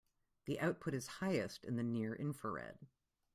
The 0.45 0.59
output 0.59 0.95
is 0.95 1.05
highest 1.21 1.63
in 1.63 1.75
the 1.75 1.83
near 1.83 2.15
infrared. 2.15 2.87